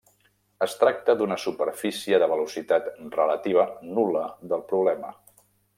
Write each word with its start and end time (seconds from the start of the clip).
Es 0.65 0.71
tracta 0.83 1.15
d'una 1.19 1.37
superfície 1.43 2.21
de 2.23 2.31
velocitat 2.33 2.91
relativa 3.19 3.67
nul·la 3.99 4.25
del 4.55 4.67
problema. 4.73 5.19